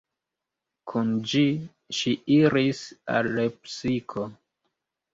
[0.91, 1.43] Kun ĝi
[1.99, 2.83] ŝi iris
[3.19, 4.29] al Lepsiko.